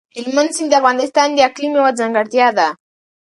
هلمند 0.17 0.51
سیند 0.55 0.69
د 0.71 0.73
افغانستان 0.81 1.27
د 1.33 1.37
اقلیم 1.47 1.71
یوه 1.79 1.91
ځانګړتیا 1.99 2.47
ده. 2.57 2.67